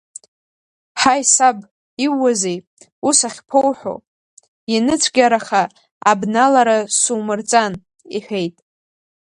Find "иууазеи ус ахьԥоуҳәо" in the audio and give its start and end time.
2.05-3.95